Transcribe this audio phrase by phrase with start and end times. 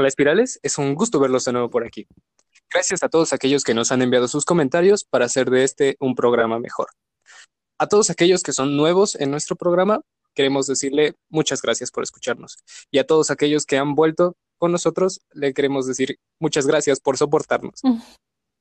[0.00, 2.06] Hola espirales, es un gusto verlos de nuevo por aquí.
[2.72, 6.14] Gracias a todos aquellos que nos han enviado sus comentarios para hacer de este un
[6.14, 6.88] programa mejor.
[7.76, 10.00] A todos aquellos que son nuevos en nuestro programa,
[10.34, 12.56] queremos decirle muchas gracias por escucharnos.
[12.90, 17.18] Y a todos aquellos que han vuelto con nosotros, le queremos decir muchas gracias por
[17.18, 17.80] soportarnos.
[17.82, 18.00] Mm.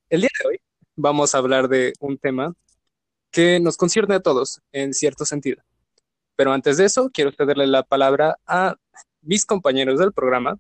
[0.10, 0.58] El día de hoy
[0.98, 2.54] vamos a hablar de un tema
[3.32, 5.64] que nos concierne a todos en cierto sentido.
[6.36, 8.76] Pero antes de eso, quiero cederle la palabra a
[9.22, 10.60] mis compañeros del programa,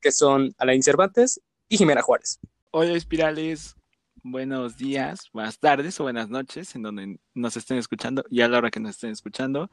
[0.00, 2.38] que son Alain Cervantes y Jimena Juárez.
[2.70, 3.76] Hola, espirales.
[4.22, 8.58] Buenos días, buenas tardes o buenas noches en donde nos estén escuchando y a la
[8.58, 9.70] hora que nos estén escuchando.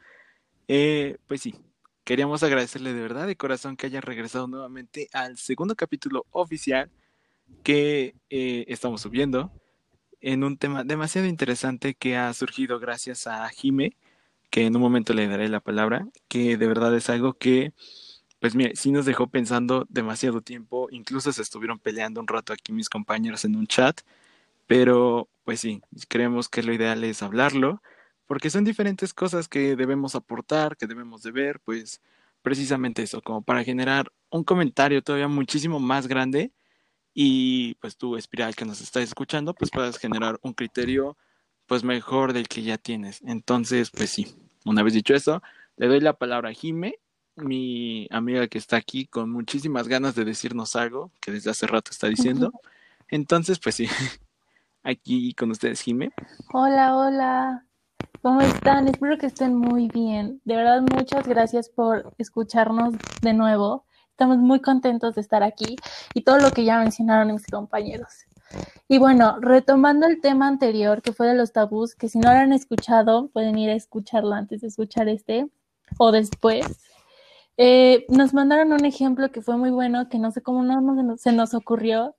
[0.68, 1.56] Eh, pues sí,
[2.04, 6.90] queríamos agradecerle de verdad de corazón que haya regresado nuevamente al segundo capítulo oficial
[7.64, 9.52] que eh, estamos subiendo
[10.22, 13.98] en un tema demasiado interesante que ha surgido gracias a Jime,
[14.50, 17.74] que en un momento le daré la palabra, que de verdad es algo que
[18.40, 22.72] pues mire, sí nos dejó pensando demasiado tiempo, incluso se estuvieron peleando un rato aquí
[22.74, 24.02] mis compañeros en un chat,
[24.68, 27.82] pero pues sí, creemos que lo ideal es hablarlo,
[28.26, 32.02] porque son diferentes cosas que debemos aportar, que debemos de ver, pues
[32.42, 36.52] precisamente eso, como para generar un comentario todavía muchísimo más grande
[37.14, 41.18] y pues tú, Espiral, que nos estás escuchando, pues puedas generar un criterio
[41.66, 43.22] pues mejor del que ya tienes.
[43.26, 45.42] Entonces, pues sí, una vez dicho eso,
[45.78, 47.00] le doy la palabra a Jime
[47.36, 51.92] mi amiga que está aquí con muchísimas ganas de decirnos algo que desde hace rato
[51.92, 52.52] está diciendo.
[53.10, 53.88] Entonces, pues sí,
[54.84, 56.12] aquí con ustedes, Jime.
[56.54, 57.66] Hola, hola.
[58.22, 58.88] ¿Cómo están?
[58.88, 60.42] Espero que estén muy bien.
[60.46, 63.86] De verdad, muchas gracias por escucharnos de nuevo.
[64.10, 65.76] Estamos muy contentos de estar aquí
[66.14, 68.26] y todo lo que ya mencionaron mis compañeros.
[68.88, 72.38] Y bueno, retomando el tema anterior que fue de los tabús, que si no lo
[72.38, 75.48] han escuchado, pueden ir a escucharlo antes de escuchar este
[75.98, 76.66] o después.
[77.58, 81.32] Eh, nos mandaron un ejemplo que fue muy bueno, que no sé cómo no, se
[81.32, 82.16] nos ocurrió.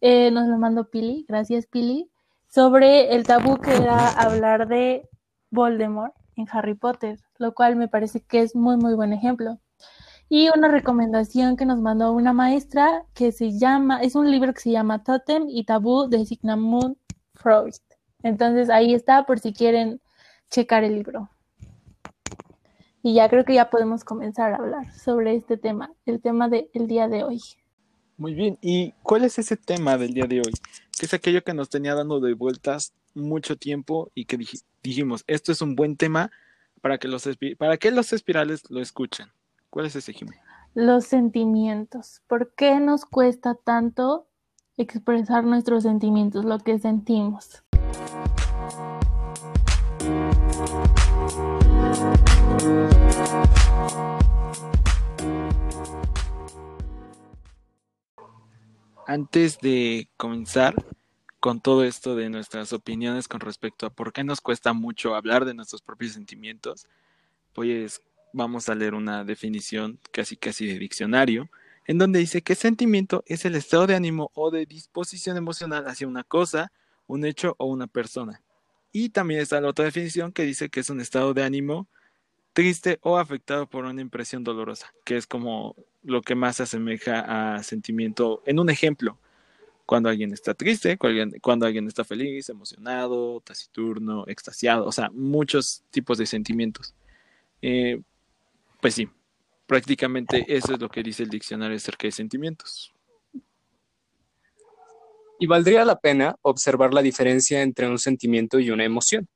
[0.00, 2.10] Eh, nos lo mandó Pili, gracias Pili,
[2.48, 5.08] sobre el tabú que era hablar de
[5.50, 9.58] Voldemort en Harry Potter, lo cual me parece que es muy, muy buen ejemplo.
[10.28, 14.60] Y una recomendación que nos mandó una maestra que se llama, es un libro que
[14.60, 16.96] se llama Totem y Tabú de Sigmund
[17.34, 17.74] Freud.
[18.22, 20.00] Entonces ahí está por si quieren
[20.50, 21.30] checar el libro.
[23.06, 26.86] Y ya creo que ya podemos comenzar a hablar sobre este tema, el tema del
[26.86, 27.38] día de hoy.
[28.16, 30.54] Muy bien, ¿y cuál es ese tema del día de hoy?
[30.98, 34.38] Que es aquello que nos tenía dando de vueltas mucho tiempo y que
[34.82, 36.30] dijimos, esto es un buen tema
[36.80, 37.28] para que los,
[37.58, 39.26] para que los espirales lo escuchen.
[39.68, 40.40] ¿Cuál es ese, Jiménez?
[40.72, 42.22] Los sentimientos.
[42.26, 44.26] ¿Por qué nos cuesta tanto
[44.78, 47.62] expresar nuestros sentimientos, lo que sentimos?
[59.06, 60.74] Antes de comenzar
[61.40, 65.44] con todo esto de nuestras opiniones con respecto a por qué nos cuesta mucho hablar
[65.44, 66.86] de nuestros propios sentimientos,
[67.52, 68.00] pues
[68.32, 71.50] vamos a leer una definición casi casi de diccionario,
[71.86, 76.08] en donde dice que sentimiento es el estado de ánimo o de disposición emocional hacia
[76.08, 76.72] una cosa,
[77.06, 78.42] un hecho o una persona.
[78.90, 81.88] Y también está la otra definición que dice que es un estado de ánimo
[82.54, 87.56] triste o afectado por una impresión dolorosa, que es como lo que más se asemeja
[87.56, 89.18] a sentimiento en un ejemplo.
[89.84, 96.16] Cuando alguien está triste, cuando alguien, está feliz, emocionado, taciturno, extasiado, o sea, muchos tipos
[96.16, 96.94] de sentimientos.
[97.60, 98.00] Eh,
[98.80, 99.10] pues sí,
[99.66, 102.94] prácticamente eso es lo que dice el diccionario acerca de sentimientos.
[105.38, 109.28] Y valdría la pena observar la diferencia entre un sentimiento y una emoción,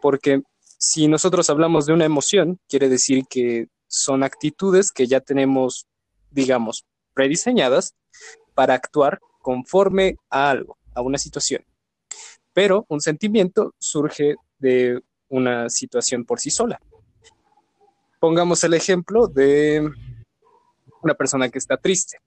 [0.00, 0.42] porque
[0.84, 5.86] si nosotros hablamos de una emoción, quiere decir que son actitudes que ya tenemos,
[6.32, 6.84] digamos,
[7.14, 7.94] prediseñadas
[8.54, 11.64] para actuar conforme a algo, a una situación.
[12.52, 16.80] Pero un sentimiento surge de una situación por sí sola.
[18.18, 19.88] Pongamos el ejemplo de
[21.00, 22.18] una persona que está triste.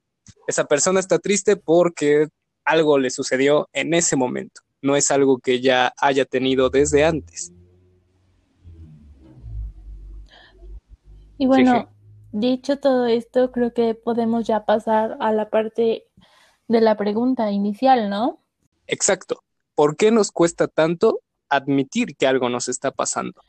[0.46, 2.28] Esa persona está triste porque
[2.64, 7.52] algo le sucedió en ese momento, no es algo que ya haya tenido desde antes.
[11.38, 11.88] Y bueno,
[12.32, 16.06] dicho todo esto, creo que podemos ya pasar a la parte
[16.68, 18.40] de la pregunta inicial, ¿no?
[18.86, 19.42] Exacto.
[19.74, 23.40] ¿Por qué nos cuesta tanto admitir que algo nos está pasando?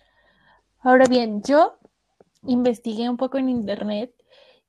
[0.79, 1.77] Ahora bien, yo
[2.45, 4.13] investigué un poco en internet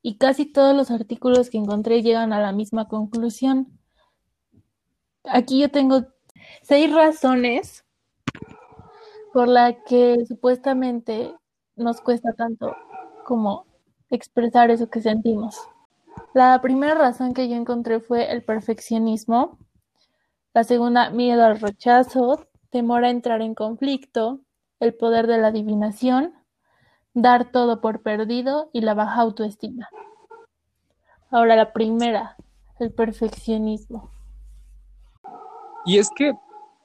[0.00, 3.78] y casi todos los artículos que encontré llegan a la misma conclusión.
[5.24, 6.06] Aquí yo tengo
[6.62, 7.84] Seis razones
[9.32, 11.34] por las que supuestamente
[11.76, 12.76] nos cuesta tanto
[13.28, 13.66] como
[14.08, 15.60] expresar eso que sentimos.
[16.32, 19.58] La primera razón que yo encontré fue el perfeccionismo.
[20.54, 24.40] La segunda, miedo al rechazo, temor a entrar en conflicto,
[24.80, 26.32] el poder de la adivinación,
[27.12, 29.90] dar todo por perdido y la baja autoestima.
[31.30, 32.34] Ahora la primera,
[32.80, 34.10] el perfeccionismo.
[35.84, 36.32] Y es que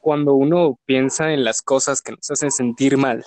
[0.01, 3.23] cuando uno piensa en las cosas que nos hacen sentir mal,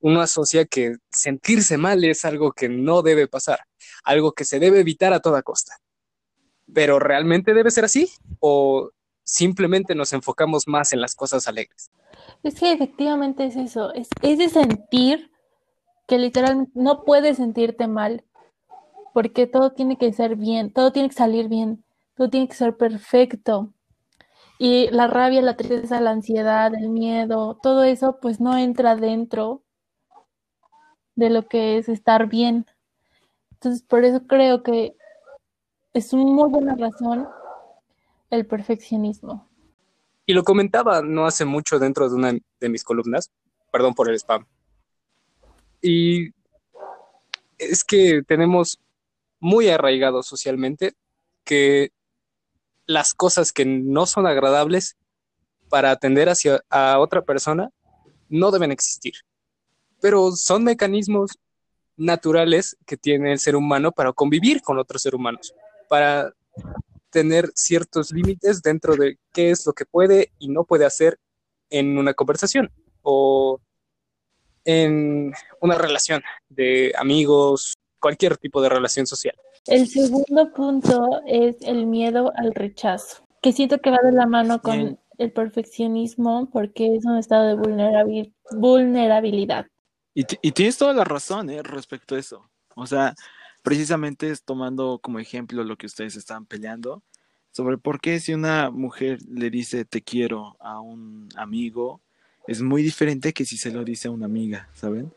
[0.00, 3.60] uno asocia que sentirse mal es algo que no debe pasar,
[4.04, 5.76] algo que se debe evitar a toda costa.
[6.72, 8.10] Pero ¿realmente debe ser así?
[8.38, 8.90] ¿O
[9.22, 11.90] simplemente nos enfocamos más en las cosas alegres?
[12.42, 15.30] Es que efectivamente es eso, es, es de sentir
[16.06, 18.24] que literalmente no puedes sentirte mal,
[19.12, 21.84] porque todo tiene que ser bien, todo tiene que salir bien,
[22.16, 23.72] todo tiene que ser perfecto.
[24.58, 29.62] Y la rabia, la tristeza, la ansiedad, el miedo, todo eso pues no entra dentro
[31.20, 32.66] de lo que es estar bien.
[33.52, 34.96] Entonces, por eso creo que
[35.92, 37.28] es una muy buena razón
[38.30, 39.48] el perfeccionismo.
[40.24, 43.30] Y lo comentaba no hace mucho dentro de una de mis columnas,
[43.70, 44.46] perdón por el spam.
[45.82, 46.30] Y
[47.58, 48.80] es que tenemos
[49.40, 50.94] muy arraigado socialmente
[51.44, 51.90] que
[52.86, 54.96] las cosas que no son agradables
[55.68, 57.70] para atender hacia a otra persona
[58.28, 59.14] no deben existir.
[60.00, 61.38] Pero son mecanismos
[61.96, 65.54] naturales que tiene el ser humano para convivir con otros seres humanos,
[65.88, 66.32] para
[67.10, 71.18] tener ciertos límites dentro de qué es lo que puede y no puede hacer
[71.68, 72.70] en una conversación
[73.02, 73.60] o
[74.64, 79.34] en una relación de amigos, cualquier tipo de relación social.
[79.66, 84.62] El segundo punto es el miedo al rechazo, que siento que va de la mano
[84.62, 89.66] con el perfeccionismo porque es un estado de vulnerabilidad.
[90.14, 91.62] Y, y, tienes toda la razón ¿eh?
[91.62, 92.50] respecto a eso.
[92.74, 93.14] O sea,
[93.62, 97.02] precisamente es tomando como ejemplo lo que ustedes estaban peleando
[97.52, 102.00] sobre por qué si una mujer le dice te quiero a un amigo
[102.46, 105.12] es muy diferente que si se lo dice a una amiga, ¿saben?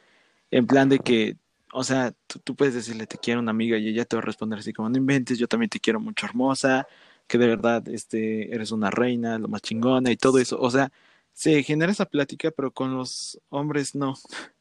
[0.51, 1.37] En plan de que,
[1.71, 2.13] o sea,
[2.43, 4.73] tú, puedes decirle te quiero a una amiga y ella te va a responder así
[4.73, 6.87] como no inventes, yo también te quiero mucho hermosa,
[7.27, 10.59] que de verdad este, eres una reina, lo más chingona y todo eso.
[10.59, 10.91] O sea,
[11.33, 14.15] se genera esa plática, pero con los hombres no.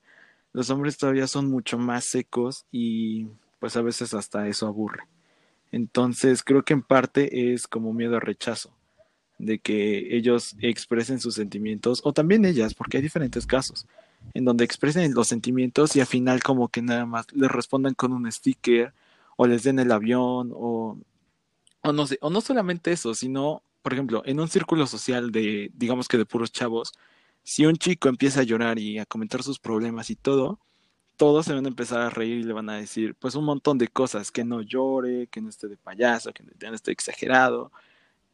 [0.53, 3.27] Los hombres todavía son mucho más secos y
[3.59, 5.05] pues a veces hasta eso aburre.
[5.71, 8.75] Entonces creo que en parte es como miedo al rechazo
[9.39, 13.87] de que ellos expresen sus sentimientos, o también ellas, porque hay diferentes casos,
[14.35, 18.13] en donde expresen los sentimientos y al final como que nada más les respondan con
[18.13, 18.95] un sticker,
[19.37, 20.97] o les den el avión, o,
[21.83, 25.73] o no sé, o no solamente eso, sino, por ejemplo, en un círculo social de,
[25.75, 26.93] digamos que de puros chavos,
[27.43, 30.61] si un chico empieza a llorar y a comentar sus problemas y todo,
[31.17, 33.79] todos se van a empezar a reír y le van a decir, pues un montón
[33.79, 37.71] de cosas, que no llore, que no esté de payaso, que no esté exagerado.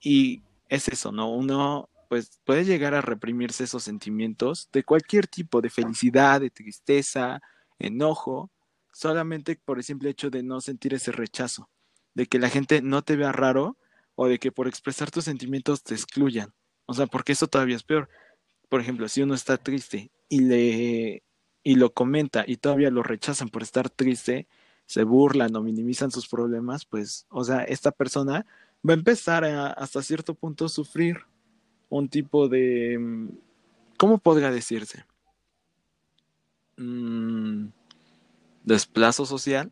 [0.00, 1.30] Y es eso, ¿no?
[1.30, 7.42] Uno pues puede llegar a reprimirse esos sentimientos de cualquier tipo, de felicidad, de tristeza,
[7.78, 8.50] enojo,
[8.92, 11.68] solamente por el simple hecho de no sentir ese rechazo,
[12.14, 13.76] de que la gente no te vea raro
[14.14, 16.52] o de que por expresar tus sentimientos te excluyan.
[16.86, 18.08] O sea, porque eso todavía es peor.
[18.68, 21.22] Por ejemplo, si uno está triste y le
[21.62, 24.46] y lo comenta y todavía lo rechazan por estar triste,
[24.86, 28.46] se burlan o minimizan sus problemas, pues, o sea, esta persona
[28.88, 31.18] va a empezar a, hasta cierto punto sufrir
[31.90, 33.28] un tipo de, mm,
[33.98, 35.04] ¿cómo podría decirse?
[36.78, 37.66] Mm,
[38.64, 39.70] desplazo social.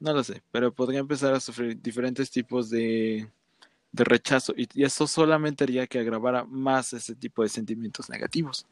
[0.00, 3.28] No lo sé, pero podría empezar a sufrir diferentes tipos de,
[3.94, 8.66] de rechazo y, eso solamente haría que agravara más ese tipo de sentimientos negativos.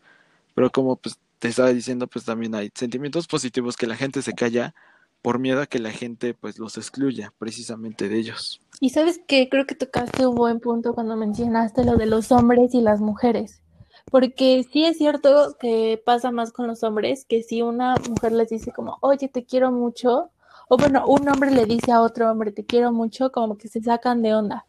[0.54, 4.34] Pero como pues, te estaba diciendo, pues también hay sentimientos positivos que la gente se
[4.34, 4.74] calla
[5.22, 8.60] por miedo a que la gente pues los excluya precisamente de ellos.
[8.80, 12.74] Y sabes que creo que tocaste un buen punto cuando mencionaste lo de los hombres
[12.74, 13.62] y las mujeres.
[14.10, 18.48] Porque sí es cierto que pasa más con los hombres, que si una mujer les
[18.48, 20.30] dice como, oye, te quiero mucho,
[20.68, 23.80] o bueno, un hombre le dice a otro hombre, te quiero mucho, como que se
[23.80, 24.66] sacan de onda.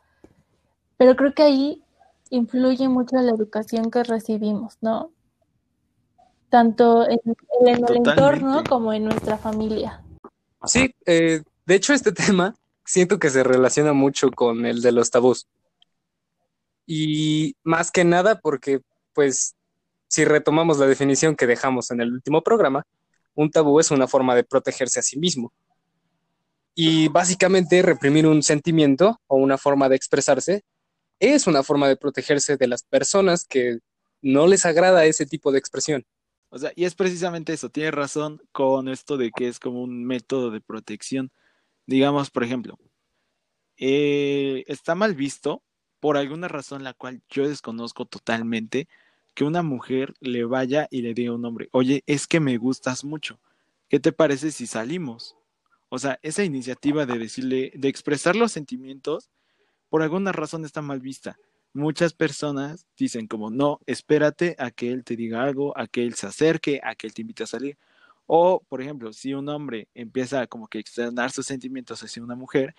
[0.97, 1.83] Pero creo que ahí
[2.29, 5.11] influye mucho la educación que recibimos, ¿no?
[6.49, 7.19] Tanto en,
[7.61, 10.03] en el entorno como en nuestra familia.
[10.65, 15.09] Sí, eh, de hecho este tema siento que se relaciona mucho con el de los
[15.09, 15.47] tabús.
[16.85, 18.81] Y más que nada porque,
[19.13, 19.55] pues,
[20.07, 22.85] si retomamos la definición que dejamos en el último programa,
[23.35, 25.51] un tabú es una forma de protegerse a sí mismo.
[26.75, 30.63] Y básicamente reprimir un sentimiento o una forma de expresarse
[31.19, 33.79] es una forma de protegerse de las personas que
[34.21, 36.05] no les agrada ese tipo de expresión.
[36.49, 40.05] O sea, y es precisamente eso, tienes razón con esto de que es como un
[40.05, 41.31] método de protección.
[41.87, 42.77] Digamos, por ejemplo,
[43.77, 45.63] eh, está mal visto,
[45.99, 48.87] por alguna razón la cual yo desconozco totalmente,
[49.33, 52.57] que una mujer le vaya y le diga a un hombre, oye, es que me
[52.57, 53.39] gustas mucho,
[53.89, 55.35] ¿qué te parece si salimos?
[55.89, 59.29] O sea, esa iniciativa de decirle, de expresar los sentimientos,
[59.93, 61.37] por alguna razón está mal vista.
[61.71, 66.15] Muchas personas dicen como, no, espérate a que él te diga algo, a que él
[66.15, 67.77] se acerque, a que él te invite a salir.
[68.25, 72.33] O, por ejemplo, si un hombre empieza como que a externar sus sentimientos hacia una
[72.33, 72.73] mujer,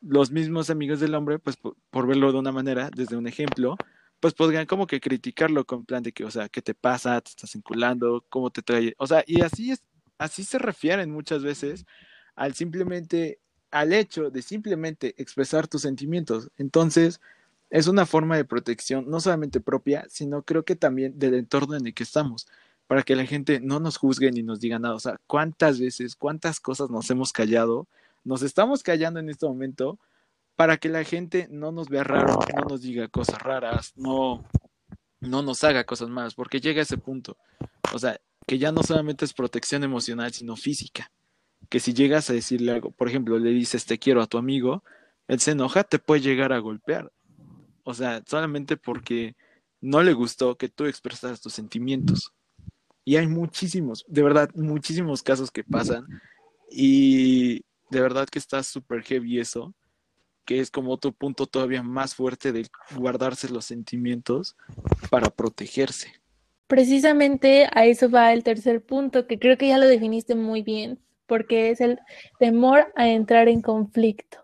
[0.00, 3.76] los mismos amigos del hombre, pues por, verlo de una manera, desde un ejemplo,
[4.18, 7.20] pues podrían como que criticarlo con plan de que, o sea, ¿qué te pasa?
[7.20, 8.26] ¿Te estás enculando?
[8.28, 8.96] ¿Cómo te trae?
[8.98, 9.84] O sea, y así es,
[10.18, 11.86] así se refieren muchas veces
[12.34, 13.38] al simplemente,
[13.70, 16.50] al hecho de simplemente expresar tus sentimientos.
[16.56, 17.20] Entonces,
[17.70, 21.86] es una forma de protección, no solamente propia, sino creo que también del entorno en
[21.86, 22.46] el que estamos,
[22.86, 24.94] para que la gente no nos juzgue ni nos diga nada.
[24.94, 27.86] O sea, cuántas veces, cuántas cosas nos hemos callado,
[28.24, 29.98] nos estamos callando en este momento
[30.56, 34.44] para que la gente no nos vea raro, no nos diga cosas raras, no,
[35.20, 37.36] no nos haga cosas malas, porque llega a ese punto.
[37.92, 41.12] O sea, que ya no solamente es protección emocional, sino física
[41.68, 44.82] que si llegas a decirle algo, por ejemplo, le dices te quiero a tu amigo,
[45.26, 47.12] él se enoja, te puede llegar a golpear.
[47.84, 49.36] O sea, solamente porque
[49.80, 52.32] no le gustó que tú expresaras tus sentimientos.
[53.04, 56.06] Y hay muchísimos, de verdad, muchísimos casos que pasan.
[56.70, 59.74] Y de verdad que está súper heavy eso,
[60.44, 64.56] que es como otro punto todavía más fuerte de guardarse los sentimientos
[65.10, 66.12] para protegerse.
[66.66, 70.98] Precisamente a eso va el tercer punto, que creo que ya lo definiste muy bien,
[71.28, 72.00] porque es el
[72.38, 74.38] temor a entrar en conflicto.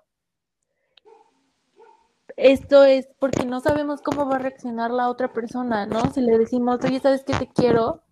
[2.36, 6.12] Esto es porque no sabemos cómo va a reaccionar la otra persona, ¿no?
[6.12, 8.02] Si le decimos, oye, ¿sabes qué te quiero?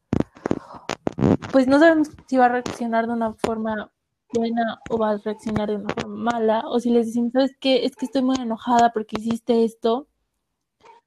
[1.52, 3.92] Pues no sabemos si va a reaccionar de una forma
[4.32, 6.62] buena o va a reaccionar de una forma mala.
[6.66, 7.84] O si les decimos, ¿sabes qué?
[7.84, 10.06] Es que estoy muy enojada porque hiciste esto.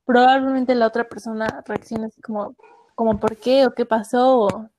[0.06, 2.56] Probablemente la otra persona reaccione así como,
[2.96, 3.66] como ¿por qué?
[3.66, 4.70] ¿O qué pasó?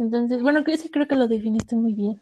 [0.00, 2.18] Entonces, bueno, creo que lo definiste muy bien.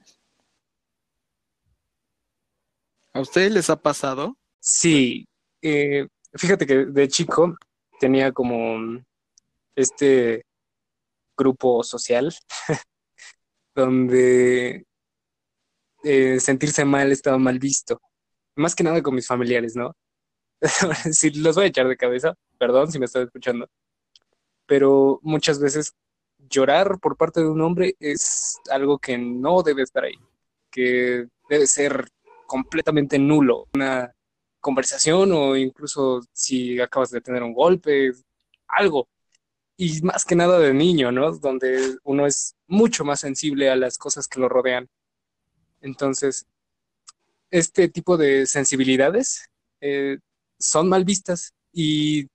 [3.14, 4.37] ¿A ustedes les ha pasado?
[4.58, 5.28] Sí,
[5.62, 7.56] eh, fíjate que de chico
[8.00, 9.00] tenía como
[9.76, 10.42] este
[11.37, 12.35] grupo social
[13.76, 14.85] donde
[16.02, 18.00] eh, sentirse mal estaba mal visto,
[18.56, 19.92] más que nada con mis familiares, ¿no?
[21.12, 23.68] si los voy a echar de cabeza, perdón si me estás escuchando,
[24.66, 25.94] pero muchas veces
[26.49, 30.19] llorar por parte de un hombre es algo que no debe estar ahí,
[30.71, 32.09] que debe ser
[32.47, 33.67] completamente nulo.
[33.75, 34.12] Una
[34.61, 38.12] conversación o incluso si acabas de tener un golpe,
[38.69, 39.09] algo.
[39.76, 41.33] Y más que nada de niño, ¿no?
[41.33, 44.88] Donde uno es mucho más sensible a las cosas que lo rodean.
[45.81, 46.47] Entonces,
[47.50, 49.49] este tipo de sensibilidades
[49.81, 50.19] eh,
[50.59, 52.28] son mal vistas y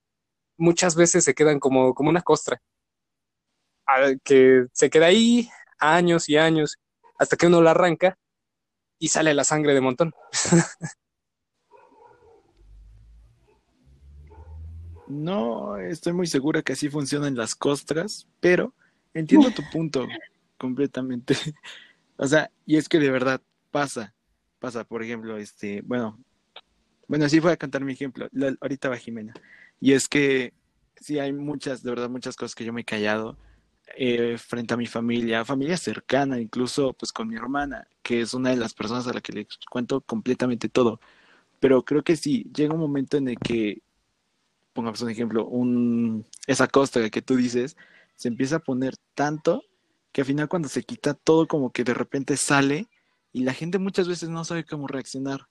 [0.58, 2.62] muchas veces se quedan como, como una costra
[4.24, 5.50] que se queda ahí
[5.80, 6.78] años y años
[7.18, 8.18] hasta que uno la arranca
[9.00, 10.14] y sale la sangre de montón.
[15.06, 18.74] No estoy muy segura que así funcionan las costras, pero
[19.14, 20.08] entiendo tu punto
[20.58, 21.36] completamente.
[22.18, 24.16] O sea, y es que de verdad pasa,
[24.60, 26.20] pasa, por ejemplo, este, bueno,
[27.08, 28.28] bueno, sí voy a contar mi ejemplo,
[28.62, 29.34] ahorita va Jimena,
[29.80, 30.54] y es que
[30.96, 33.38] sí hay muchas, de verdad, muchas cosas que yo me he callado,
[33.96, 38.50] eh, frente a mi familia, familia cercana, incluso pues con mi hermana, que es una
[38.50, 41.00] de las personas a la que le cuento completamente todo.
[41.60, 43.82] Pero creo que sí, llega un momento en el que,
[44.74, 47.78] pongamos un ejemplo, un, esa costra que tú dices,
[48.16, 49.64] se empieza a poner tanto
[50.12, 52.88] que al final cuando se quita todo como que de repente sale
[53.32, 55.48] y la gente muchas veces no sabe cómo reaccionar.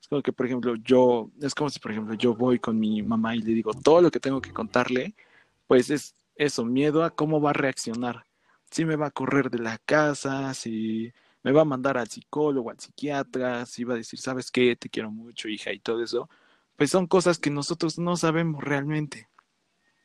[0.00, 3.02] Es como que, por ejemplo, yo, es como si, por ejemplo, yo voy con mi
[3.02, 5.14] mamá y le digo todo lo que tengo que contarle,
[5.66, 8.26] pues es eso, miedo a cómo va a reaccionar.
[8.70, 11.12] Si me va a correr de la casa, si
[11.42, 14.76] me va a mandar al psicólogo, al psiquiatra, si va a decir, ¿sabes qué?
[14.76, 16.28] Te quiero mucho, hija, y todo eso.
[16.76, 19.28] Pues son cosas que nosotros no sabemos realmente.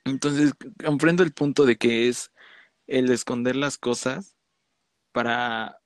[0.06, 0.54] Entonces,
[0.86, 2.32] comprendo el punto de que es
[2.88, 4.36] el esconder las cosas
[5.12, 5.80] para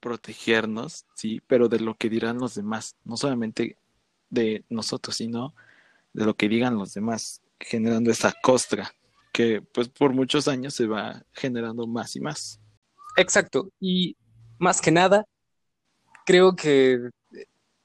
[0.00, 3.78] protegernos, sí, pero de lo que dirán los demás, no solamente
[4.30, 5.54] de nosotros, sino
[6.12, 8.94] de lo que digan los demás, generando esa costra
[9.32, 12.60] que pues por muchos años se va generando más y más.
[13.16, 14.16] Exacto, y
[14.58, 15.24] más que nada,
[16.24, 17.10] creo que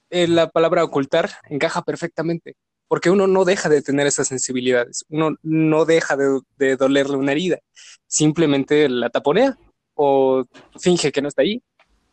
[0.10, 2.56] eh, la palabra ocultar encaja perfectamente,
[2.88, 7.32] porque uno no deja de tener esas sensibilidades, uno no deja de, de dolerle una
[7.32, 7.60] herida,
[8.08, 9.58] simplemente la taponea
[9.96, 10.46] o
[10.80, 11.64] finge que no está ahí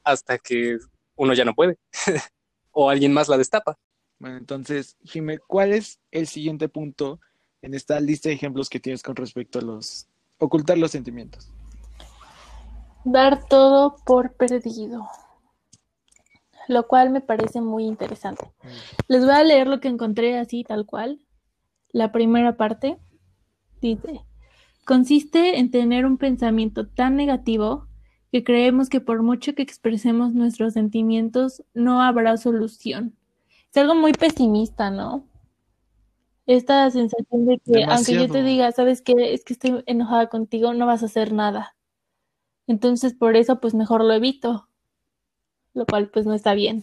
[0.04, 0.78] hasta que
[1.16, 1.76] uno ya no puede
[2.72, 3.76] o alguien más la destapa.
[4.18, 7.20] Bueno, entonces, Jimé, ¿cuál es el siguiente punto
[7.62, 10.06] en esta lista de ejemplos que tienes con respecto a los
[10.38, 11.50] ocultar los sentimientos?
[13.04, 15.08] Dar todo por perdido,
[16.68, 18.50] lo cual me parece muy interesante.
[19.08, 21.20] Les voy a leer lo que encontré así, tal cual.
[21.92, 22.98] La primera parte
[23.80, 24.20] dice,
[24.84, 27.86] consiste en tener un pensamiento tan negativo
[28.32, 33.16] que creemos que por mucho que expresemos nuestros sentimientos no habrá solución.
[33.70, 35.24] Es algo muy pesimista, ¿no?
[36.50, 40.74] Esta sensación de que aunque yo te diga, sabes qué, es que estoy enojada contigo,
[40.74, 41.76] no vas a hacer nada.
[42.66, 44.68] Entonces por eso pues mejor lo evito,
[45.74, 46.82] lo cual pues no está bien.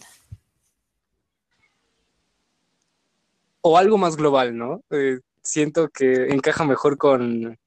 [3.60, 4.80] O algo más global, ¿no?
[4.90, 7.60] Eh, siento que encaja mejor con,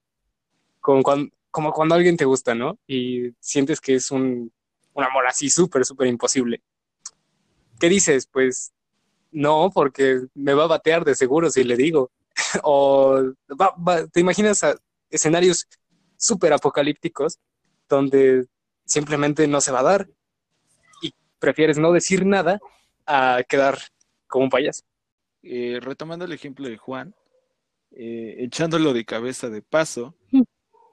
[0.79, 2.79] con cuan- como cuando alguien te gusta, ¿no?
[2.87, 4.51] Y sientes que es un,
[4.93, 6.63] un amor así súper, súper imposible.
[7.79, 8.25] ¿Qué dices?
[8.25, 8.71] Pues
[9.31, 12.11] no, porque me va a batear de seguro si le digo.
[12.63, 13.21] o
[13.59, 14.75] va- va- te imaginas a
[15.09, 15.67] escenarios
[16.17, 17.39] súper apocalípticos
[17.89, 18.45] donde
[18.85, 20.09] simplemente no se va a dar
[21.01, 22.59] y prefieres no decir nada
[23.05, 23.77] a quedar
[24.27, 24.83] como un payaso.
[25.43, 27.13] Eh, retomando el ejemplo de Juan,
[27.91, 30.15] eh, echándolo de cabeza de paso,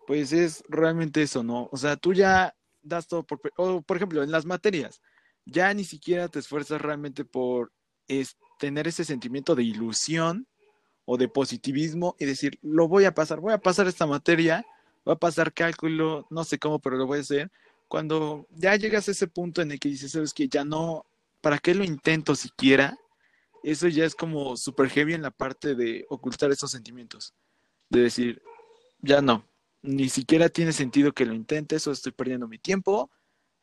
[0.07, 1.69] pues es realmente eso, ¿no?
[1.71, 5.01] O sea, tú ya das todo por, o por ejemplo, en las materias,
[5.45, 7.73] ya ni siquiera te esfuerzas realmente por
[8.09, 10.47] es, tener ese sentimiento de ilusión
[11.05, 14.67] o de positivismo y decir, lo voy a pasar, voy a pasar esta materia,
[15.05, 17.51] voy a pasar cálculo, no sé cómo, pero lo voy a hacer.
[17.87, 21.07] Cuando ya llegas a ese punto en el que dices, sabes que ya no,
[21.41, 22.99] ¿para qué lo intento siquiera?
[23.63, 27.35] Eso ya es como super heavy en la parte de ocultar esos sentimientos.
[27.89, 28.43] De decir,
[29.01, 29.49] ya no,
[29.83, 33.11] ni siquiera tiene sentido que lo intentes o estoy perdiendo mi tiempo,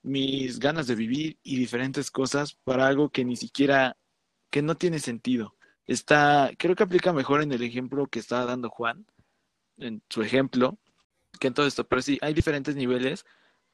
[0.02, 3.98] mis ganas de vivir y diferentes cosas para algo que ni siquiera,
[4.50, 5.56] que no tiene sentido.
[5.88, 9.06] Está, creo que aplica mejor en el ejemplo que estaba dando Juan,
[9.78, 10.78] en su ejemplo,
[11.40, 11.88] que en todo esto.
[11.88, 13.26] Pero sí, hay diferentes niveles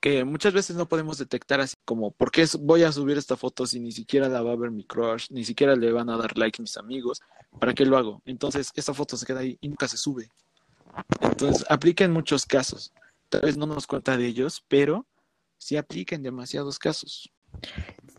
[0.02, 3.68] que muchas veces no podemos detectar así como, ¿por qué voy a subir esta foto
[3.68, 6.38] si ni siquiera la va a ver mi crush, ni siquiera le van a dar
[6.38, 7.22] like mis amigos?
[7.60, 8.22] ¿Para qué lo hago?
[8.26, 10.30] Entonces, esta foto se queda ahí y nunca se sube.
[11.22, 12.92] Entonces, aplica en muchos casos.
[13.30, 15.06] Tal vez no nos cuenta de ellos, pero
[15.58, 17.32] sí aplica en demasiados casos.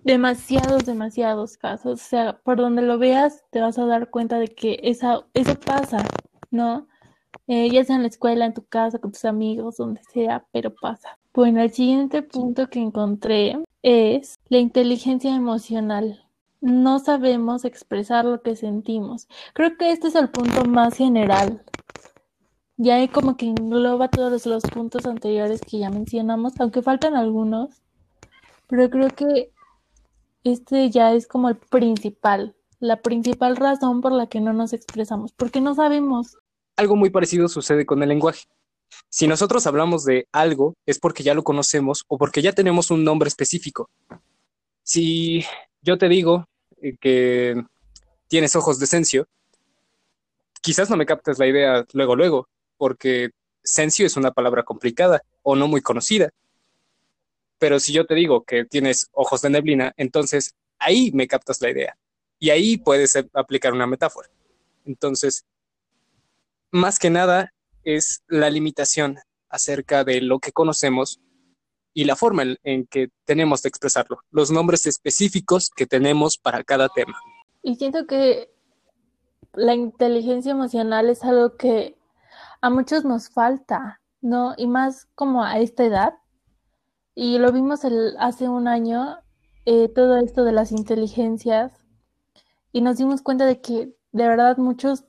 [0.04, 2.00] Demasiados, demasiados casos.
[2.00, 5.54] O sea, por donde lo veas, te vas a dar cuenta de que esa, eso
[5.60, 6.04] pasa,
[6.50, 6.88] ¿no?
[7.46, 10.74] Eh, ya sea en la escuela, en tu casa, con tus amigos, donde sea, pero
[10.74, 11.18] pasa.
[11.34, 16.26] Bueno, el siguiente punto que encontré es la inteligencia emocional.
[16.60, 19.28] No sabemos expresar lo que sentimos.
[19.54, 21.62] Creo que este es el punto más general.
[22.76, 27.82] Ya hay como que engloba todos los puntos anteriores que ya mencionamos, aunque faltan algunos,
[28.68, 29.52] pero creo que
[30.44, 35.32] este ya es como el principal, la principal razón por la que no nos expresamos,
[35.32, 36.36] porque no sabemos.
[36.76, 38.46] Algo muy parecido sucede con el lenguaje.
[39.08, 43.04] Si nosotros hablamos de algo, es porque ya lo conocemos o porque ya tenemos un
[43.04, 43.88] nombre específico.
[44.82, 45.44] Si
[45.80, 46.46] yo te digo
[46.80, 47.62] eh, que
[48.28, 49.28] tienes ojos de cencio,
[50.60, 53.30] quizás no me captes la idea luego, luego, porque
[53.62, 56.30] cencio es una palabra complicada o no muy conocida.
[57.62, 61.70] Pero si yo te digo que tienes ojos de neblina, entonces ahí me captas la
[61.70, 61.96] idea.
[62.40, 64.28] Y ahí puedes aplicar una metáfora.
[64.84, 65.46] Entonces,
[66.72, 67.52] más que nada
[67.84, 71.20] es la limitación acerca de lo que conocemos
[71.94, 76.88] y la forma en que tenemos de expresarlo, los nombres específicos que tenemos para cada
[76.88, 77.16] tema.
[77.62, 78.50] Y siento que
[79.52, 81.96] la inteligencia emocional es algo que
[82.60, 84.52] a muchos nos falta, ¿no?
[84.56, 86.14] Y más como a esta edad.
[87.14, 89.18] Y lo vimos el, hace un año,
[89.66, 91.72] eh, todo esto de las inteligencias,
[92.72, 95.04] y nos dimos cuenta de que de verdad muchos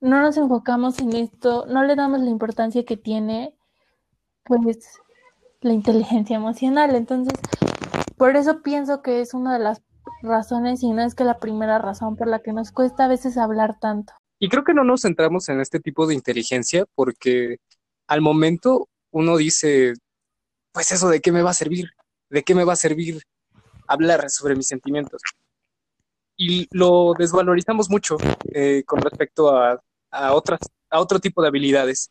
[0.00, 3.54] no nos enfocamos en esto, no le damos la importancia que tiene,
[4.44, 4.98] pues,
[5.60, 6.94] la inteligencia emocional.
[6.94, 7.38] Entonces,
[8.16, 9.82] por eso pienso que es una de las
[10.22, 13.36] razones, y no es que la primera razón por la que nos cuesta a veces
[13.36, 14.12] hablar tanto.
[14.38, 17.58] Y creo que no nos centramos en este tipo de inteligencia porque
[18.06, 19.92] al momento uno dice,
[20.72, 21.90] pues eso de qué me va a servir,
[22.28, 23.22] de qué me va a servir
[23.86, 25.22] hablar sobre mis sentimientos.
[26.36, 28.16] Y lo desvalorizamos mucho
[28.54, 32.10] eh, con respecto a, a, otras, a otro tipo de habilidades.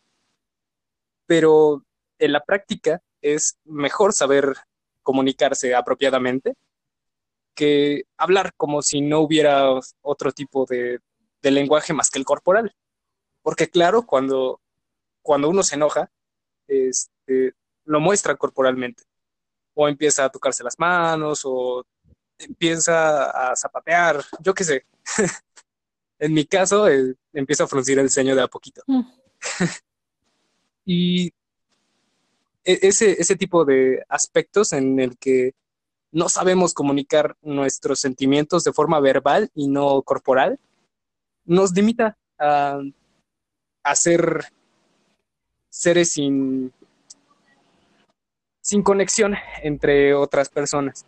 [1.26, 1.84] Pero
[2.20, 4.56] en la práctica es mejor saber
[5.02, 6.54] comunicarse apropiadamente
[7.56, 9.70] que hablar como si no hubiera
[10.02, 11.00] otro tipo de
[11.42, 12.74] del lenguaje más que el corporal.
[13.42, 14.62] Porque claro, cuando,
[15.22, 16.12] cuando uno se enoja,
[16.68, 17.54] este,
[17.90, 19.04] lo muestra corporalmente.
[19.74, 21.84] O empieza a tocarse las manos, o
[22.38, 24.86] empieza a zapatear, yo qué sé.
[26.20, 28.84] en mi caso, eh, empieza a fruncir el ceño de a poquito.
[28.86, 29.02] Mm.
[30.86, 31.28] y
[32.64, 35.56] e- ese, ese tipo de aspectos en el que
[36.12, 40.60] no sabemos comunicar nuestros sentimientos de forma verbal y no corporal,
[41.46, 42.80] nos limita a,
[43.84, 44.46] a ser
[45.70, 46.74] seres sin,
[48.70, 51.08] sin conexión entre otras personas.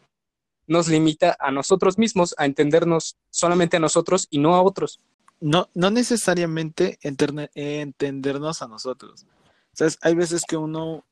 [0.66, 5.00] Nos limita a nosotros mismos a entendernos solamente a nosotros y no a otros.
[5.40, 9.28] No, no necesariamente entendernos a nosotros.
[9.74, 10.00] ¿Sabes?
[10.02, 11.06] Hay veces que uno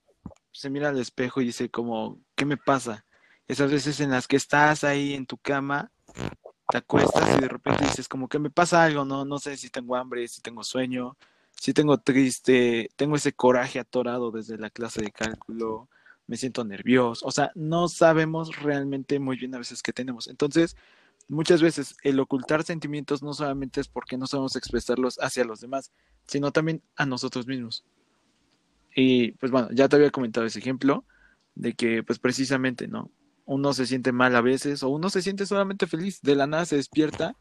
[0.51, 3.05] se mira al espejo y dice como, ¿qué me pasa?
[3.47, 5.91] Esas veces en las que estás ahí en tu cama,
[6.67, 9.69] te acuestas y de repente dices como que me pasa algo, no, no sé si
[9.69, 11.15] tengo hambre, si tengo sueño,
[11.51, 15.89] si tengo triste, tengo ese coraje atorado desde la clase de cálculo,
[16.29, 20.27] me siento nervioso, o sea, no sabemos realmente muy bien a veces qué tenemos.
[20.27, 20.77] Entonces,
[21.27, 25.91] muchas veces el ocultar sentimientos no solamente es porque no sabemos expresarlos hacia los demás,
[26.27, 27.83] sino también a nosotros mismos.
[28.95, 31.03] Y pues bueno, ya te había comentado ese ejemplo
[31.55, 33.09] de que pues precisamente, ¿no?
[33.45, 36.65] Uno se siente mal a veces o uno se siente solamente feliz, de la nada
[36.65, 37.35] se despierta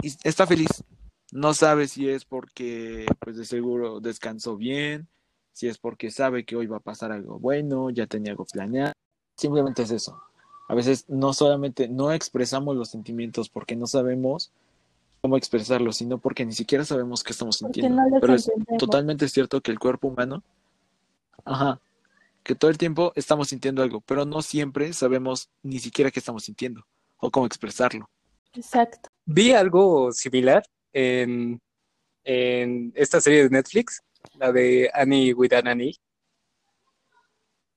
[0.00, 0.84] y está feliz.
[1.32, 5.08] No sabe si es porque pues de seguro descansó bien,
[5.52, 8.92] si es porque sabe que hoy va a pasar algo bueno, ya tenía algo planeado.
[9.36, 10.22] Simplemente es eso.
[10.68, 14.52] A veces no solamente no expresamos los sentimientos porque no sabemos
[15.20, 18.02] cómo expresarlos, sino porque ni siquiera sabemos qué estamos sintiendo.
[18.02, 18.78] no Pero es entendemos.
[18.78, 20.42] totalmente cierto que el cuerpo humano,
[21.44, 21.80] ajá,
[22.42, 26.44] que todo el tiempo estamos sintiendo algo, pero no siempre sabemos ni siquiera qué estamos
[26.44, 26.86] sintiendo
[27.18, 28.08] o cómo expresarlo.
[28.54, 29.08] Exacto.
[29.26, 31.60] Vi algo similar en,
[32.24, 34.00] en esta serie de Netflix,
[34.34, 35.96] la de Annie with an Annie.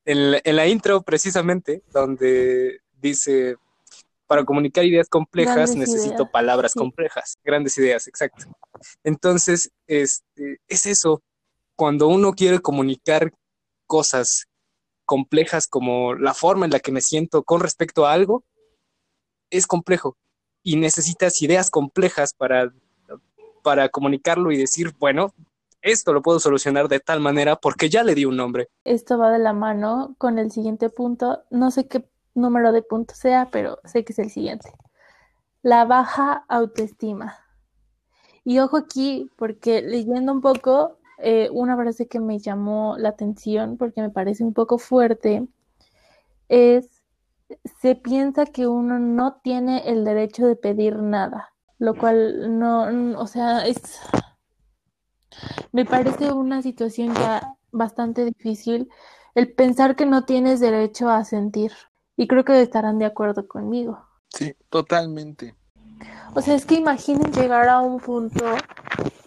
[0.06, 3.56] En, la- en la intro, precisamente, donde dice,
[4.27, 6.79] para comunicar ideas complejas Grandes necesito ideas, palabras sí.
[6.79, 8.45] complejas, grandes ideas, exacto.
[9.03, 11.21] Entonces, este, es eso,
[11.75, 13.32] cuando uno quiere comunicar
[13.88, 14.45] cosas
[15.06, 18.43] complejas como la forma en la que me siento con respecto a algo,
[19.49, 20.17] es complejo
[20.63, 22.73] y necesitas ideas complejas para,
[23.62, 25.34] para comunicarlo y decir, bueno,
[25.84, 28.69] esto lo puedo solucionar de tal manera porque ya le di un nombre.
[28.84, 31.43] Esto va de la mano con el siguiente punto.
[31.52, 34.72] No sé qué número de punto sea, pero sé que es el siguiente.
[35.62, 37.38] La baja autoestima.
[38.43, 43.78] Y ojo aquí, porque leyendo un poco, eh, una frase que me llamó la atención,
[43.78, 45.48] porque me parece un poco fuerte,
[46.50, 47.04] es,
[47.82, 53.28] se piensa que uno no tiene el derecho de pedir nada, lo cual no, o
[53.28, 54.02] sea, es,
[55.72, 58.89] me parece una situación ya bastante difícil
[59.36, 61.72] el pensar que no tienes derecho a sentir.
[62.15, 64.06] Y creo que estarán de acuerdo conmigo.
[64.30, 65.56] Sí, totalmente.
[66.36, 68.46] O sea, es que imaginen llegar a un punto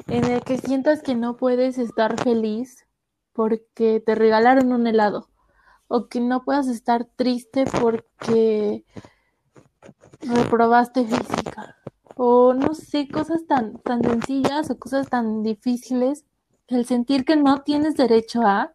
[0.07, 2.87] en el que sientas que no puedes estar feliz
[3.33, 5.29] porque te regalaron un helado.
[5.89, 8.85] O que no puedas estar triste porque
[10.21, 11.77] reprobaste física.
[12.19, 16.25] O no sé, cosas tan, tan sencillas o cosas tan difíciles.
[16.67, 18.73] El sentir que no tienes derecho a,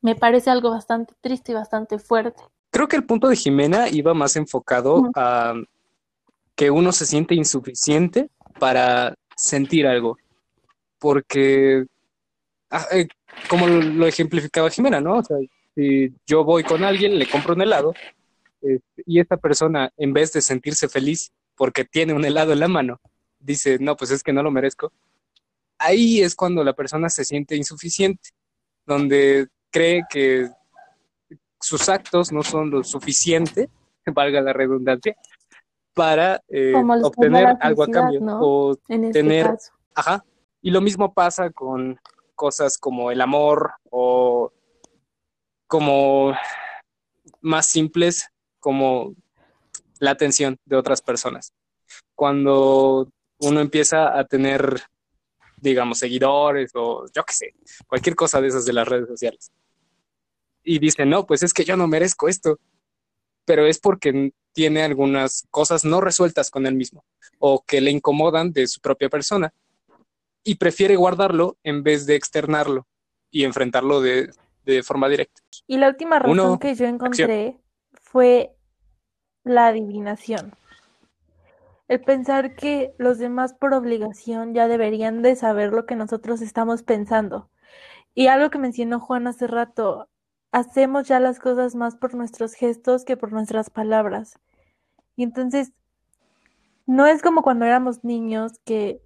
[0.00, 2.42] me parece algo bastante triste y bastante fuerte.
[2.70, 5.54] Creo que el punto de Jimena iba más enfocado a
[6.54, 10.16] que uno se siente insuficiente para sentir algo,
[10.98, 11.86] porque
[12.70, 13.08] ah, eh,
[13.48, 15.18] como lo ejemplificaba Jimena, ¿no?
[15.18, 15.36] O sea,
[15.74, 17.94] si yo voy con alguien, le compro un helado,
[18.60, 22.68] este, y esta persona, en vez de sentirse feliz porque tiene un helado en la
[22.68, 23.00] mano,
[23.38, 24.92] dice, no, pues es que no lo merezco,
[25.78, 28.30] ahí es cuando la persona se siente insuficiente,
[28.86, 30.48] donde cree que
[31.60, 33.70] sus actos no son lo suficiente,
[34.06, 35.16] valga la redundancia,
[35.94, 38.20] para eh, obtener algo a cambio.
[38.20, 38.40] ¿no?
[38.42, 39.72] O, En este Tener- caso.
[39.94, 40.24] ajá.
[40.60, 42.00] Y lo mismo pasa con
[42.34, 44.50] cosas como el amor o
[45.66, 46.34] como
[47.40, 48.28] más simples
[48.60, 49.14] como
[49.98, 51.52] la atención de otras personas.
[52.14, 54.82] Cuando uno empieza a tener,
[55.56, 57.54] digamos, seguidores o yo qué sé,
[57.86, 59.52] cualquier cosa de esas de las redes sociales.
[60.62, 62.58] Y dice, no, pues es que yo no merezco esto,
[63.44, 67.04] pero es porque tiene algunas cosas no resueltas con él mismo
[67.38, 69.52] o que le incomodan de su propia persona
[70.44, 72.86] y prefiere guardarlo en vez de externarlo
[73.30, 74.30] y enfrentarlo de,
[74.64, 75.42] de forma directa.
[75.66, 77.58] Y la última razón Uno, que yo encontré
[77.94, 78.54] fue
[79.44, 80.52] la adivinación.
[81.86, 86.82] el pensar que los demás por obligación ya deberían de saber lo que nosotros estamos
[86.82, 87.50] pensando.
[88.14, 90.08] Y algo que mencionó Juan hace rato,
[90.52, 94.38] hacemos ya las cosas más por nuestros gestos que por nuestras palabras.
[95.16, 95.72] Y entonces,
[96.86, 99.02] no es como cuando éramos niños que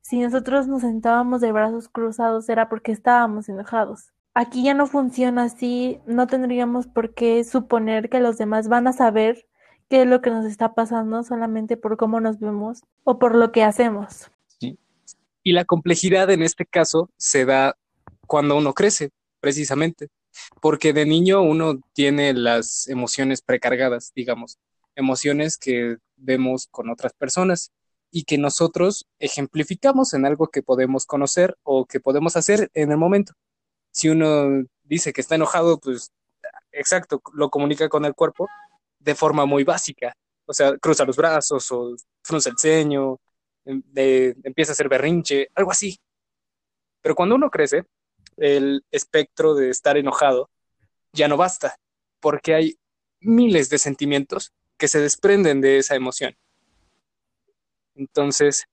[0.00, 4.12] si nosotros nos sentábamos de brazos cruzados era porque estábamos enojados.
[4.34, 8.92] Aquí ya no funciona así, no tendríamos por qué suponer que los demás van a
[8.92, 9.46] saber
[9.92, 13.52] qué es lo que nos está pasando solamente por cómo nos vemos o por lo
[13.52, 14.30] que hacemos.
[15.42, 17.76] Y la complejidad en este caso se da
[18.26, 20.08] cuando uno crece, precisamente,
[20.62, 24.56] porque de niño uno tiene las emociones precargadas, digamos,
[24.96, 27.70] emociones que vemos con otras personas
[28.10, 32.96] y que nosotros ejemplificamos en algo que podemos conocer o que podemos hacer en el
[32.96, 33.34] momento.
[33.90, 36.12] Si uno dice que está enojado, pues
[36.72, 38.48] exacto, lo comunica con el cuerpo
[39.02, 40.14] de forma muy básica.
[40.46, 43.18] O sea, cruza los brazos o frunce el ceño,
[43.64, 43.82] em,
[44.44, 45.98] empieza a hacer berrinche, algo así.
[47.00, 47.84] Pero cuando uno crece,
[48.36, 50.50] el espectro de estar enojado
[51.12, 51.76] ya no basta,
[52.20, 52.76] porque hay
[53.20, 56.34] miles de sentimientos que se desprenden de esa emoción.
[57.94, 58.64] Entonces,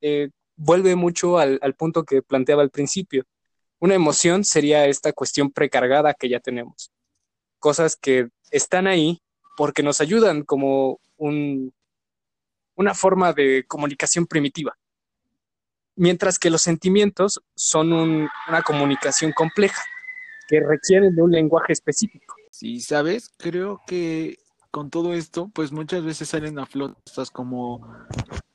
[0.00, 3.24] eh, vuelve mucho al, al punto que planteaba al principio.
[3.80, 6.92] Una emoción sería esta cuestión precargada que ya tenemos.
[7.58, 9.20] Cosas que están ahí
[9.60, 11.74] porque nos ayudan como un,
[12.76, 14.74] una forma de comunicación primitiva.
[15.96, 19.82] Mientras que los sentimientos son una comunicación compleja,
[20.48, 22.36] que requieren de un lenguaje específico.
[22.50, 24.38] Sí, sabes, creo que
[24.70, 27.86] con todo esto, pues muchas veces salen a flote estas como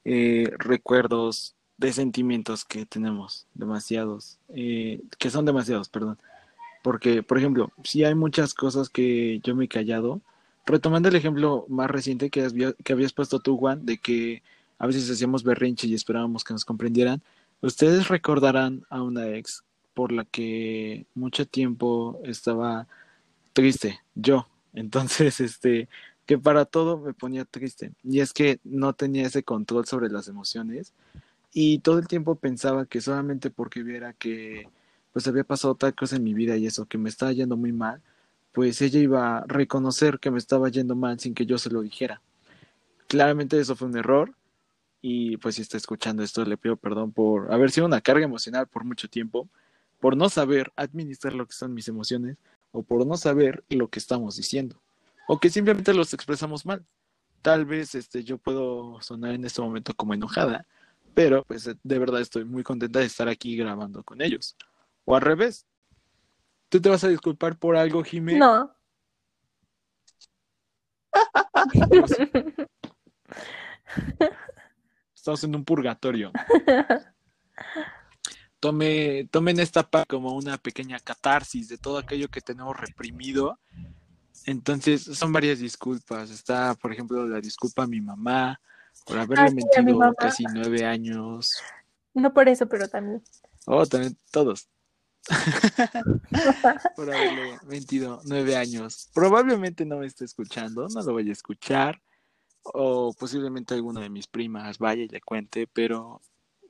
[0.05, 6.17] eh, recuerdos de sentimientos que tenemos, demasiados, eh, que son demasiados, perdón.
[6.81, 10.23] Porque, por ejemplo, si hay muchas cosas que yo me he callado,
[10.65, 14.43] retomando el ejemplo más reciente que, que habías puesto tú, Juan, de que
[14.77, 17.21] a veces hacíamos berrinche y esperábamos que nos comprendieran,
[17.61, 22.87] ustedes recordarán a una ex por la que mucho tiempo estaba
[23.53, 24.47] triste, yo.
[24.73, 25.87] Entonces, este,
[26.25, 27.91] que para todo me ponía triste.
[28.03, 30.93] Y es que no tenía ese control sobre las emociones
[31.53, 34.67] y todo el tiempo pensaba que solamente porque viera que
[35.13, 37.71] pues había pasado otra cosa en mi vida y eso, que me estaba yendo muy
[37.71, 38.01] mal,
[38.55, 41.81] pues ella iba a reconocer que me estaba yendo mal sin que yo se lo
[41.81, 42.21] dijera.
[43.07, 44.33] Claramente eso fue un error
[45.01, 48.65] y pues si está escuchando esto le pido perdón por haber sido una carga emocional
[48.67, 49.49] por mucho tiempo,
[49.99, 52.37] por no saber administrar lo que son mis emociones
[52.71, 54.81] o por no saber lo que estamos diciendo
[55.27, 56.85] o que simplemente los expresamos mal.
[57.41, 60.65] Tal vez este yo puedo sonar en este momento como enojada,
[61.13, 64.55] pero pues de verdad estoy muy contenta de estar aquí grabando con ellos.
[65.03, 65.65] O al revés,
[66.69, 68.37] ¿Tú te vas a disculpar por algo, Jimé?
[68.37, 68.75] No.
[75.15, 76.31] Estamos en un purgatorio.
[78.59, 83.59] Tome, tomen esta parte como una pequeña catarsis de todo aquello que tenemos reprimido.
[84.45, 86.31] Entonces, son varias disculpas.
[86.31, 88.59] Está, por ejemplo, la disculpa a mi mamá
[89.05, 91.61] por haberle mentido casi nueve años.
[92.13, 93.21] No por eso, pero también.
[93.65, 94.67] Oh, también todos.
[96.95, 99.09] por haberle mentido nueve años.
[99.13, 102.01] Probablemente no me esté escuchando, no lo voy a escuchar.
[102.63, 106.19] O posiblemente alguna de mis primas vaya y le cuente, pero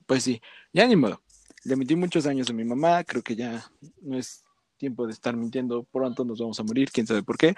[0.06, 0.42] pues sí,
[0.74, 1.22] ya ni modo.
[1.64, 3.66] Le mentí muchos años a mi mamá, creo que ya
[4.02, 4.44] no es
[4.78, 7.56] tiempo de estar mintiendo, pronto nos vamos a morir, quién sabe por qué,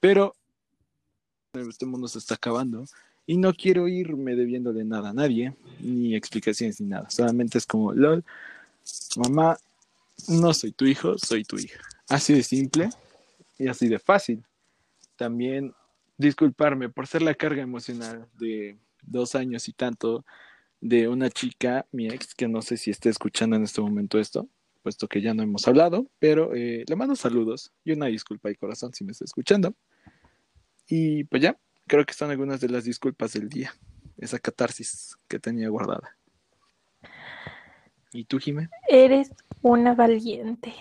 [0.00, 0.34] pero
[1.54, 2.84] este mundo se está acabando
[3.26, 7.92] y no quiero irme debiéndole nada a nadie, ni explicaciones ni nada, solamente es como,
[7.92, 8.24] lol,
[9.16, 9.58] mamá,
[10.28, 11.80] no soy tu hijo, soy tu hija.
[12.08, 12.90] Así de simple
[13.58, 14.44] y así de fácil.
[15.16, 15.74] También
[16.16, 20.24] disculparme por ser la carga emocional de dos años y tanto
[20.80, 24.48] de una chica, mi ex, que no sé si esté escuchando en este momento esto,
[24.82, 28.56] puesto que ya no hemos hablado, pero eh, le mando saludos y una disculpa y
[28.56, 29.74] corazón si me está escuchando.
[30.88, 33.74] Y pues ya, creo que están algunas de las disculpas del día,
[34.18, 36.16] esa catarsis que tenía guardada.
[38.12, 38.68] ¿Y tú, Jimé?
[38.88, 39.30] Eres
[39.62, 40.74] una valiente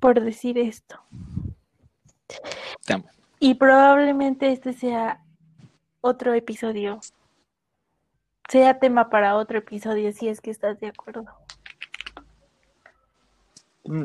[0.00, 1.00] por decir esto.
[3.38, 5.22] Y probablemente este sea
[6.00, 7.00] otro episodio.
[8.48, 11.26] Sea tema para otro episodio, si es que estás de acuerdo.
[13.84, 14.04] Mm,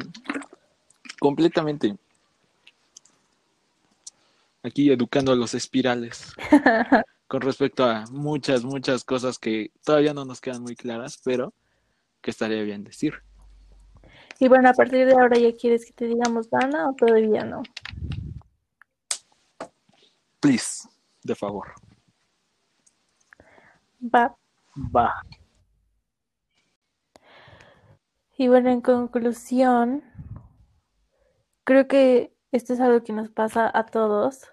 [1.19, 1.95] completamente.
[4.63, 6.33] Aquí educando a los espirales.
[7.27, 11.53] con respecto a muchas, muchas cosas que todavía no nos quedan muy claras, pero
[12.21, 13.21] que estaría bien decir.
[14.39, 17.63] Y bueno, a partir de ahora ya quieres que te digamos Dana o todavía no.
[20.39, 20.87] Please,
[21.23, 21.67] de favor.
[24.01, 24.35] Va.
[24.95, 25.23] Va.
[28.37, 30.03] Y bueno, en conclusión,
[31.63, 34.51] creo que esto es algo que nos pasa a todos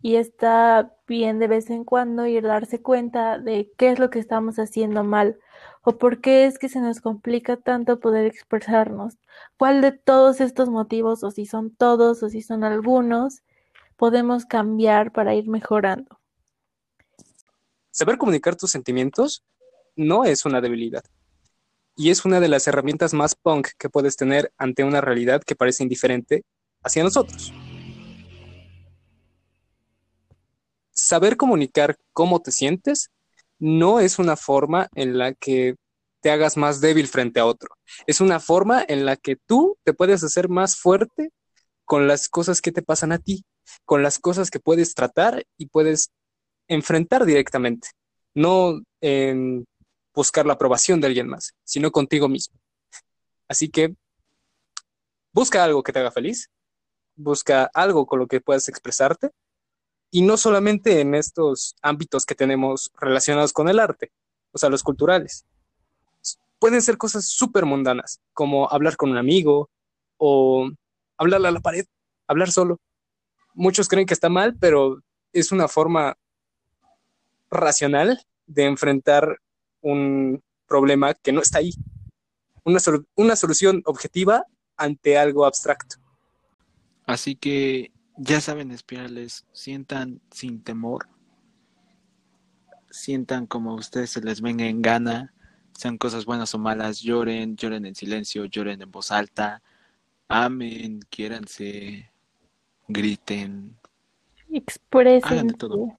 [0.00, 4.18] y está bien de vez en cuando ir darse cuenta de qué es lo que
[4.18, 5.38] estamos haciendo mal
[5.84, 9.18] o por qué es que se nos complica tanto poder expresarnos.
[9.58, 13.42] ¿Cuál de todos estos motivos, o si son todos o si son algunos,
[13.96, 16.18] podemos cambiar para ir mejorando?
[17.90, 19.44] Saber comunicar tus sentimientos
[19.94, 21.04] no es una debilidad.
[21.96, 25.54] Y es una de las herramientas más punk que puedes tener ante una realidad que
[25.54, 26.44] parece indiferente
[26.82, 27.52] hacia nosotros.
[30.90, 33.10] Saber comunicar cómo te sientes
[33.58, 35.76] no es una forma en la que
[36.20, 37.68] te hagas más débil frente a otro.
[38.06, 41.30] Es una forma en la que tú te puedes hacer más fuerte
[41.84, 43.44] con las cosas que te pasan a ti,
[43.84, 46.10] con las cosas que puedes tratar y puedes
[46.66, 47.88] enfrentar directamente,
[48.32, 49.66] no en
[50.14, 52.58] buscar la aprobación de alguien más, sino contigo mismo.
[53.48, 53.94] Así que
[55.32, 56.48] busca algo que te haga feliz,
[57.16, 59.30] busca algo con lo que puedas expresarte
[60.14, 64.12] y no solamente en estos ámbitos que tenemos relacionados con el arte,
[64.52, 65.44] o sea, los culturales.
[66.60, 69.70] Pueden ser cosas súper mundanas, como hablar con un amigo
[70.16, 70.70] o
[71.16, 71.86] hablarle a la pared,
[72.28, 72.78] hablar solo.
[73.54, 76.16] Muchos creen que está mal, pero es una forma
[77.50, 79.40] racional de enfrentar
[79.80, 81.74] un problema que no está ahí.
[82.62, 82.78] Una,
[83.16, 84.44] una solución objetiva
[84.76, 85.96] ante algo abstracto.
[87.04, 91.08] Así que ya saben, espirales, sientan sin temor,
[92.90, 95.34] sientan como a ustedes se les venga en gana,
[95.76, 99.62] sean cosas buenas o malas, lloren, lloren en silencio, lloren en voz alta,
[100.28, 102.10] amen, quiéranse,
[102.88, 103.76] griten,
[104.54, 105.48] Expresen.
[105.54, 105.98] todo.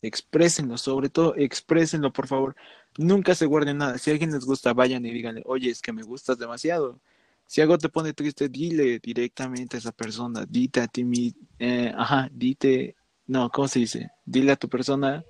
[0.00, 2.54] Exprésenlo, sobre todo, exprésenlo, por favor.
[2.96, 3.98] Nunca se guarden nada.
[3.98, 7.00] Si a alguien les gusta, vayan y díganle, oye, es que me gustas demasiado.
[7.46, 10.44] Si algo te pone triste, dile directamente a esa persona.
[10.48, 11.40] Dite a ti mismo.
[11.58, 12.96] Eh, ajá, dite.
[13.26, 14.10] No, ¿cómo se dice?
[14.24, 15.24] Dile a tu persona.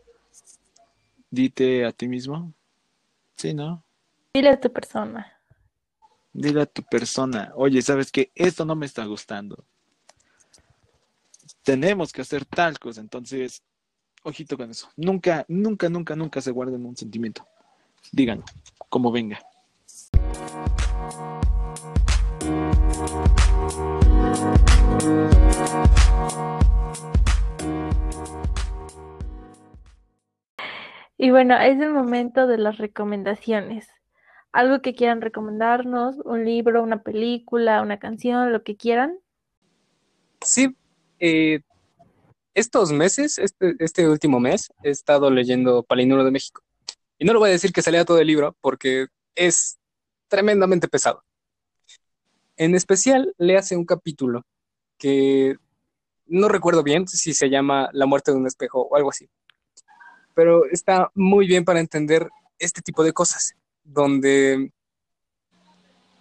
[1.31, 2.53] Dite a ti mismo.
[3.37, 3.85] Sí, ¿no?
[4.33, 5.33] Dile a tu persona.
[6.33, 7.53] Dile a tu persona.
[7.55, 8.31] Oye, ¿sabes qué?
[8.35, 9.65] Esto no me está gustando.
[11.63, 13.01] Tenemos que hacer tal cosa.
[13.01, 13.63] Entonces,
[14.23, 14.89] ojito con eso.
[14.97, 17.47] Nunca, nunca, nunca, nunca se guarden un sentimiento.
[18.13, 18.45] Díganlo,
[18.89, 19.39] como venga.
[31.19, 33.89] Y bueno, es el momento de las recomendaciones.
[34.53, 39.19] Algo que quieran recomendarnos, un libro, una película, una canción, lo que quieran.
[40.43, 40.77] Sí,
[41.19, 41.61] eh,
[42.55, 46.63] estos meses, este, este último mes, he estado leyendo Palinuro de México.
[47.19, 49.79] Y no lo voy a decir que se lea todo el libro porque es
[50.29, 51.23] tremendamente pesado.
[52.57, 54.43] En especial, le hace un capítulo
[54.99, 55.57] que
[56.27, 59.29] no recuerdo bien si se llama La muerte de un espejo o algo así.
[60.37, 64.70] Pero está muy bien para entender este tipo de cosas, donde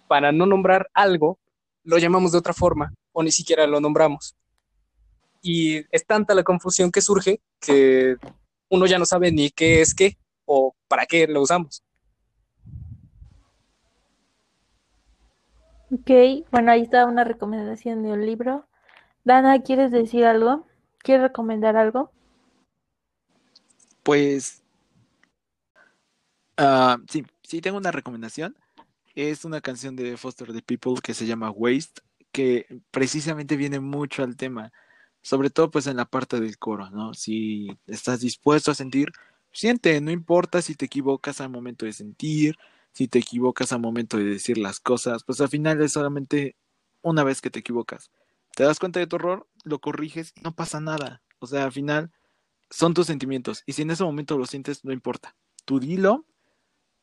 [0.08, 1.38] para no nombrar algo,
[1.84, 4.34] lo llamamos de otra forma o ni siquiera lo nombramos.
[5.42, 8.16] Y es tanta la confusión que surge que
[8.70, 11.82] uno ya no sabe ni qué es qué o para qué lo usamos.
[15.92, 18.66] Ok, bueno, ahí está una recomendación de un libro.
[19.24, 20.66] Dana, ¿quieres decir algo?
[20.98, 22.10] ¿Quieres recomendar algo?
[24.06, 24.62] Pues,
[26.56, 28.56] ah, sí, sí tengo una recomendación.
[29.14, 34.22] Es una canción de Foster the People que se llama Waste, que precisamente viene mucho
[34.22, 34.72] al tema,
[35.22, 37.14] sobre todo pues en la parte del coro, ¿no?
[37.14, 39.08] Si estás dispuesto a sentir,
[39.52, 42.56] siente, no importa si te equivocas al momento de sentir,
[42.92, 46.56] si te equivocas al momento de decir las cosas, pues al final es solamente
[47.02, 48.10] una vez que te equivocas.
[48.56, 51.22] Te das cuenta de tu error, lo corriges no pasa nada.
[51.40, 52.12] O sea, al final
[52.70, 53.62] son tus sentimientos.
[53.66, 55.36] Y si en ese momento lo sientes, no importa.
[55.64, 56.26] Tú dilo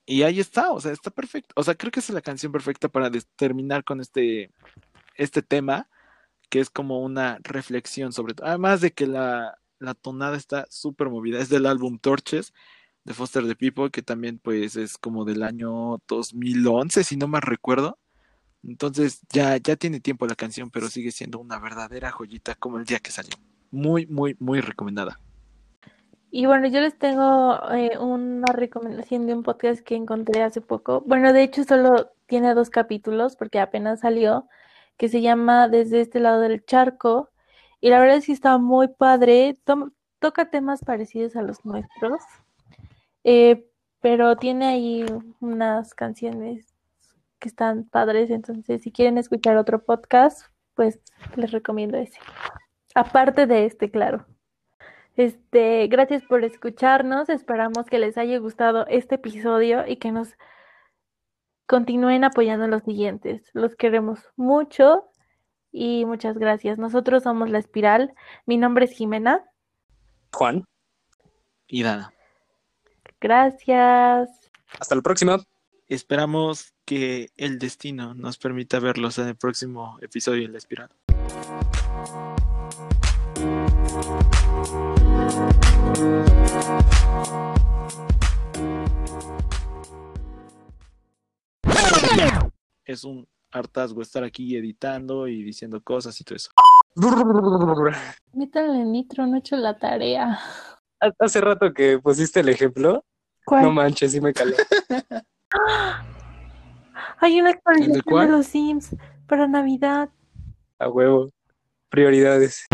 [0.05, 0.71] y ahí está.
[0.71, 1.53] O sea, está perfecto.
[1.55, 4.51] O sea, creo que es la canción perfecta para terminar con este,
[5.15, 5.89] este tema,
[6.49, 8.47] que es como una reflexión sobre todo.
[8.47, 11.39] Además de que la, la tonada está súper movida.
[11.39, 12.53] Es del álbum Torches
[13.03, 17.41] de Foster the People, que también pues es como del año 2011, si no me
[17.41, 17.99] recuerdo.
[18.63, 22.85] Entonces ya, ya tiene tiempo la canción, pero sigue siendo una verdadera joyita como el
[22.85, 23.35] día que salió.
[23.71, 25.19] Muy, muy, muy recomendada.
[26.35, 31.03] Y bueno, yo les tengo eh, una recomendación de un podcast que encontré hace poco.
[31.05, 34.47] Bueno, de hecho solo tiene dos capítulos porque apenas salió,
[34.97, 37.29] que se llama Desde este lado del charco.
[37.79, 39.59] Y la verdad es que está muy padre.
[40.17, 42.23] toca temas parecidos a los nuestros
[43.23, 43.69] Eh,
[44.01, 45.05] pero tiene ahí
[45.39, 46.73] unas canciones
[47.37, 50.99] que están padres, entonces si quieren escuchar otro podcast, pues
[51.35, 52.17] les recomiendo ese.
[52.95, 54.25] Aparte de este, claro.
[55.15, 57.29] Este, gracias por escucharnos.
[57.29, 60.29] Esperamos que les haya gustado este episodio y que nos
[61.67, 63.49] continúen apoyando en los siguientes.
[63.53, 65.09] Los queremos mucho
[65.71, 66.77] y muchas gracias.
[66.77, 68.13] Nosotros somos La Espiral.
[68.45, 69.43] Mi nombre es Jimena.
[70.33, 70.65] Juan,
[71.67, 72.11] Y nada,
[73.21, 74.29] Gracias.
[74.79, 75.37] hasta la próxima.
[75.87, 80.89] esperamos que el destino nos permita verlos en el próximo episodio de La Espiral.
[92.85, 96.51] Es un hartazgo estar aquí editando y diciendo cosas y todo eso.
[98.33, 100.39] Métanle nitro, no he hecho la tarea.
[101.19, 103.03] Hace rato que pusiste el ejemplo,
[103.45, 103.63] ¿Cuál?
[103.63, 104.55] no manches, sí me calé.
[107.19, 108.95] Hay una actualización de los Sims
[109.27, 110.09] para Navidad.
[110.79, 111.29] A huevo.
[111.89, 112.65] Prioridades.